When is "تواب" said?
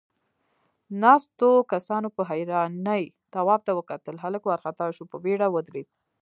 3.33-3.59